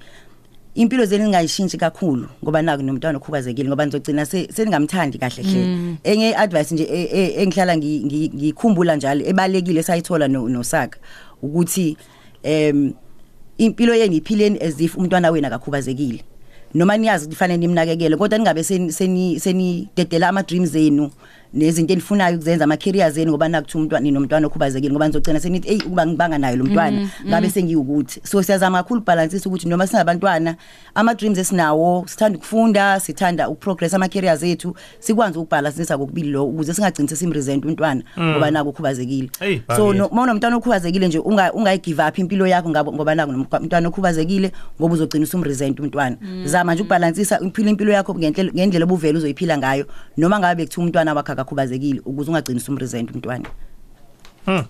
impilo 0.75 1.05
zenu 1.05 1.29
ngayishintshi 1.29 1.77
kakhulu 1.77 2.27
ngoba 2.43 2.61
naku 2.61 2.83
nomntwana 2.83 3.17
okhubazekile 3.17 3.69
ngoba 3.69 3.85
nizogcina 3.85 4.25
se- 4.25 4.47
seningamthandi 4.53 5.17
kahle 5.17 5.43
hle. 5.43 5.97
Enye 6.03 6.35
advice 6.35 6.75
nje 6.75 6.83
e- 6.83 7.09
e- 7.13 7.43
engihlala 7.43 7.75
ngi- 7.77 8.03
ngi- 8.05 8.31
ngikhumbula 8.35 8.95
njalo 8.95 9.25
ebalekile 9.25 9.83
sayithola 9.83 10.27
no- 10.27 10.49
nosaka 10.49 10.99
ukuthi 11.41 11.97
em 12.43 12.93
impilo 13.57 13.95
yeni 13.95 14.15
iphileni 14.17 14.59
as 14.59 14.79
if 14.81 14.97
umntwana 14.97 15.31
wena 15.31 15.47
akakhubazekile. 15.47 16.23
Noma 16.73 16.97
niyazi 16.97 17.25
ukuthi 17.25 17.37
fanele 17.37 17.57
nimnakekele 17.57 18.15
kodwa 18.17 18.37
ningabe 18.37 18.63
seni 18.63 18.91
seni 18.91 19.39
seni 19.39 19.89
dedela 19.95 20.29
ama 20.29 20.43
dreams 20.43 20.69
zenu 20.71 21.11
nezinto 21.53 21.93
enifunayo 21.93 22.36
ukuzenza 22.36 22.63
ama 22.63 22.77
careers 22.77 23.13
zenu 23.13 23.31
ngoba 23.31 23.48
nakuthi 23.50 23.77
umntwana 23.77 24.03
ninomntwana 24.03 24.48
okhubazekile 24.48 24.91
ngoba 24.91 25.08
nizogcina 25.08 25.39
senithi 25.39 25.67
hey 25.67 25.77
ukuba 25.77 26.08
ngibanga 26.08 26.38
nayo 26.38 26.55
lo 26.55 26.65
mntwana 26.65 27.10
ngabe 27.27 27.50
sengiwukuthi. 27.50 28.22
So 28.24 28.43
siyazama 28.43 28.84
kakhulu 28.84 29.01
balance 29.01 29.41
ukuthi 29.46 29.67
noma 29.67 29.88
sinabantwana 29.88 30.55
ama 30.96 31.13
dreams 31.13 31.38
esinawo 31.38 32.05
sithanda 32.08 32.38
ukufunda 32.38 33.00
sithanda 33.00 33.50
ukuprogress 33.50 33.93
ama 33.93 34.08
careers 34.08 34.43
ethu 34.43 34.75
sikwazi 35.00 35.39
ukubalancisa 35.39 35.98
kokubili 35.98 36.29
lo 36.29 36.46
ukuze 36.46 36.74
singagcini 36.74 37.08
sesimresent 37.08 37.65
umntwana 37.65 38.03
ngoba 38.20 38.51
naku 38.51 38.70
ukhubazekile. 38.70 39.29
Hey, 39.39 39.62
so 39.67 39.75
Bhangile. 39.75 39.98
no 39.98 40.05
uma 40.05 40.22
unomntwana 40.24 40.55
okhubazekile 40.55 41.08
nje 41.08 41.20
unga 41.20 41.53
ungayigive 41.53 42.03
up 42.03 42.17
impilo 42.20 42.48
yakho 42.48 42.70
ngabo 42.70 42.93
ngoba 42.93 43.15
naku 43.15 43.31
umntwana 43.31 43.88
okhubazekile 43.88 44.51
ngoba 44.79 44.93
uzogcina 44.93 45.24
usumresent 45.24 45.79
umntwana. 45.79 46.15
Zama 46.46 46.74
nje 46.74 46.81
ukubalancisa 46.81 47.39
impilo 47.39 47.70
impilo 47.70 47.91
yakho 47.91 48.15
ngendlela 48.15 48.51
ngendlela 48.53 48.86
obuvela 48.86 49.17
uzoyiphila 49.17 49.58
ngayo 49.58 49.86
noma 50.17 50.39
ngabe 50.39 50.55
bekuthiwa 50.55 50.86
umntwana 50.86 51.13
wakho 51.13 51.40
akakhubazekile 51.41 52.00
ukuze 52.05 52.29
ungagcini 52.31 52.57
usumresent 52.57 53.12
umntwana 53.12 53.50
Hmm. 54.45 54.63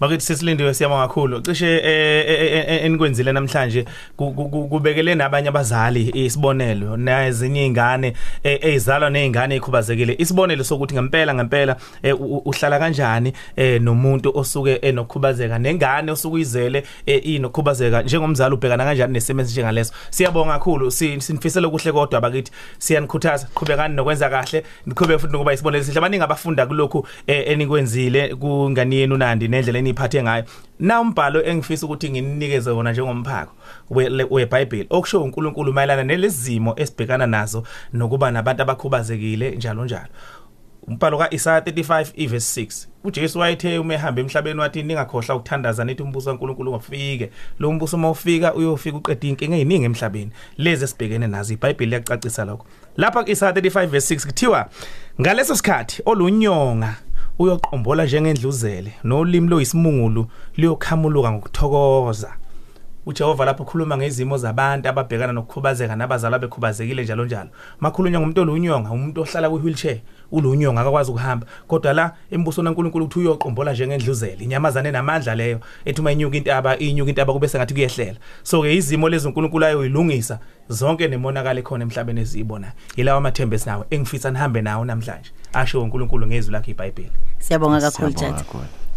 Bakithi 0.00 0.24
sesilindiwe 0.24 0.74
siyabonga 0.74 1.08
kakhulu. 1.08 1.40
Cishe 1.40 1.66
eh, 1.76 2.24
eh, 2.28 2.64
eh, 2.68 2.84
enikwenzile 2.84 3.32
namhlanje 3.32 3.84
ku- 4.16 4.32
ku- 4.32 4.48
ku- 4.48 4.68
kubekele 4.68 5.14
nabanye 5.14 5.48
abazali 5.48 6.10
isibonelo 6.14 6.96
nezinye 6.96 7.60
izingane 7.60 8.14
ezizalwa 8.44 9.10
nezingane 9.10 9.54
ezikhubazekile. 9.54 10.14
Isibonelo 10.18 10.64
sokuthi 10.64 10.94
ngempela 10.94 11.34
ngempela 11.34 11.76
uhlala 12.44 12.78
kanjani 12.78 13.32
nomuntu 13.80 14.32
osuke 14.38 14.74
enokhubazeka 14.82 15.58
nengane 15.58 16.12
osuke 16.12 16.34
uyizele 16.34 16.84
eh, 17.06 17.20
inokhubazeka 17.26 18.02
njengomzali 18.02 18.54
ubhekana 18.54 18.84
kanjani 18.84 19.12
nesimo 19.12 19.40
esinjengaleso. 19.42 19.92
Siyabonga 20.10 20.52
kakhulu. 20.52 20.90
Si- 20.90 21.20
Sinifisela 21.20 21.68
okuhle 21.68 21.92
kodwa 21.92 22.20
bakithi 22.20 22.52
siyanikhuthaza 22.78 23.46
qhubekani 23.54 23.94
nokwenza 23.94 24.30
kahle. 24.30 24.64
Niqhubeke 24.86 25.18
futhi 25.18 25.32
nokuba 25.32 25.52
isibonelo 25.52 25.84
sihle. 25.84 25.98
Abaningi 25.98 26.24
abafunda 26.24 26.66
kulokhu 26.66 27.06
enikwenzile 27.26 28.34
kungani 28.34 28.96
yenu 28.96 29.16
nandi 29.16 29.48
nendlela 29.48 29.78
eniphathe 29.90 30.22
ngayo. 30.22 30.44
Na 30.78 31.00
umbhalo 31.00 31.42
engifisa 31.44 31.86
ukuthi 31.86 32.10
ngininikeze 32.10 32.70
wona 32.70 32.92
njengomphako 32.92 33.52
we- 33.90 34.26
weBhayibheli 34.30 34.86
okusho 34.90 35.22
uNkulunkulu 35.22 35.72
mayelana 35.72 36.04
nelezimo 36.04 36.74
esibhekana 36.76 37.26
nazo 37.26 37.62
nokuba 37.92 38.30
nabantu 38.30 38.62
abakhubazekile 38.62 39.50
njalo 39.50 39.84
njalo. 39.84 40.08
Umbhalo 40.88 41.18
kaIsaya 41.18 41.60
35 41.60 42.12
iverse 42.14 42.60
6. 42.62 42.86
uJesu 43.04 43.38
wayethe 43.38 43.78
uma 43.78 43.94
ehamba 43.94 44.20
emhlabeni 44.20 44.60
wathi 44.60 44.82
ningakhohlwa 44.82 45.36
ukuthandaza 45.36 45.84
nithi 45.84 46.02
umbuso 46.02 46.30
kaNkulunkulu 46.30 46.70
ungafike. 46.70 47.30
Lo 47.58 47.72
mbuso 47.72 47.98
mawufika 47.98 48.54
uyofika 48.54 48.96
uqeda 48.96 49.28
inkinga 49.28 49.56
eziningi 49.56 49.84
emhlabeni. 49.84 50.30
Lezi 50.58 50.84
esibhekene 50.84 51.26
nazo 51.26 51.52
iBhayibheli 51.54 51.90
liyacacisa 51.90 52.44
lokho. 52.44 52.66
Lapha 52.96 53.24
kuIsaya 53.24 53.52
35 53.52 53.86
verse 53.86 54.14
6 54.14 54.26
kuthiwa 54.26 54.68
ngaleso 55.20 55.56
sikhathi 55.56 56.02
olunyonga 56.06 56.94
uyoqombola 57.40 58.04
njengendluzele 58.04 58.92
nolimi 59.04 59.48
loyisimungulu 59.48 60.22
liyokhamuluka 60.56 61.32
ngokuthokoza. 61.32 62.30
uJehova 63.06 63.44
lapho 63.44 63.62
ukhuluma 63.62 63.96
ngezimo 63.96 64.36
zabantu 64.36 64.88
ababhekana 64.88 65.32
nokukhubazeka 65.32 65.96
nabazali 65.96 66.34
abekhubazekile 66.34 67.02
njalo 67.02 67.24
njalo. 67.24 67.50
Makhulunywa 67.80 68.20
ngumuntu 68.20 68.40
olunyonga 68.40 68.90
umuntu 68.90 69.20
ohlala 69.20 69.50
kwi 69.50 69.60
wheelchair 69.60 70.00
ulunyonga 70.32 70.80
akakwazi 70.80 71.10
ukuhamba. 71.10 71.46
Kodwa 71.66 71.92
la 71.92 72.14
embusweni 72.30 72.68
kaNkuluNkulu 72.68 73.04
uthi 73.04 73.18
uyoqombola 73.18 73.72
njengendluzela 73.72 74.42
inyamazane 74.42 74.90
namandla 74.90 75.34
leyo 75.34 75.60
ethi 75.84 76.00
uma 76.00 76.12
inyuka 76.12 76.36
intaba 76.36 76.78
inyuka 76.78 77.10
intaba 77.10 77.32
kube 77.32 77.48
sengathi 77.48 77.74
kuyehlela. 77.74 78.18
So 78.42 78.62
ke 78.62 78.76
izimo 78.76 79.08
lezi 79.08 79.26
uNkulunkulu 79.26 79.64
ayoyilungisa 79.64 80.38
zonke 80.68 81.08
nemonakala 81.08 81.60
ekhona 81.60 81.84
emhlabeni 81.84 82.20
esizibonayo 82.20 82.72
yilawa 82.96 83.18
amathembe 83.18 83.56
esinawo 83.56 83.84
engifisa 83.90 84.30
nihambe 84.30 84.62
nawo 84.62 84.84
namhlanje. 84.84 85.30
Asho 85.52 85.82
uNkulunkulu 85.82 86.26
ngezwi 86.26 86.52
lakhe 86.52 86.70
iBhayibheli. 86.70 87.10
Siyabonga 87.38 87.80
kakhulu 87.80 88.12
Siyabonga 88.12 88.38
tata 88.38 88.44
kakhulu. 88.44 88.89